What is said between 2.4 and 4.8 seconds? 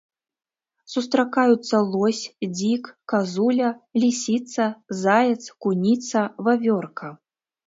дзік, казуля, лісіца,